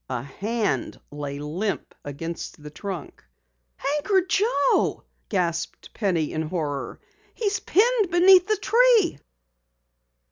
A 0.09 0.23
hand 0.23 0.99
lay 1.11 1.37
limp 1.37 1.93
against 2.03 2.63
the 2.63 2.71
trunk. 2.71 3.23
"Anchor 3.97 4.23
Joe!" 4.25 5.03
gasped 5.29 5.93
Penny 5.93 6.33
in 6.33 6.41
horror. 6.41 6.99
"He's 7.35 7.59
pinned 7.59 8.09
beneath 8.09 8.47
the 8.47 8.57
tree!" 8.57 9.19